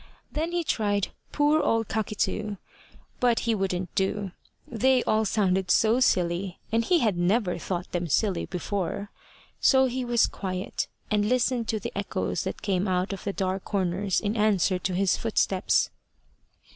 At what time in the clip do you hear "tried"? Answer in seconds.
0.63-1.09